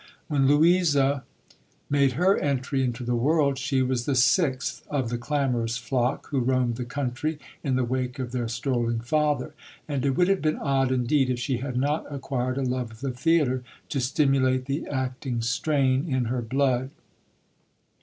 When 0.27 0.47
Louisa 0.47 1.23
made 1.87 2.13
her 2.13 2.35
entry 2.35 2.81
into 2.83 3.03
the 3.03 3.13
world 3.13 3.59
she 3.59 3.83
was 3.83 4.05
the 4.05 4.15
sixth 4.15 4.83
of 4.87 5.09
the 5.09 5.17
clamorous 5.19 5.77
flock 5.77 6.25
who 6.29 6.39
roamed 6.39 6.77
the 6.77 6.85
country 6.85 7.37
in 7.63 7.75
the 7.75 7.83
wake 7.83 8.17
of 8.17 8.31
their 8.31 8.47
strolling 8.47 9.01
father; 9.01 9.53
and 9.87 10.03
it 10.03 10.17
would 10.17 10.27
have 10.27 10.41
been 10.41 10.57
odd 10.57 10.91
indeed 10.91 11.29
if 11.29 11.37
she 11.37 11.57
had 11.57 11.77
not 11.77 12.11
acquired 12.11 12.57
a 12.57 12.63
love 12.63 12.89
of 12.89 13.01
the 13.01 13.11
theatre 13.11 13.63
to 13.89 14.01
stimulate 14.01 14.65
the 14.65 14.87
acting 14.87 15.39
strain 15.43 16.11
in 16.11 16.25
her 16.33 16.41
blood. 16.41 16.89